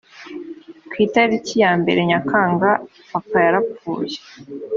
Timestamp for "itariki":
1.05-1.53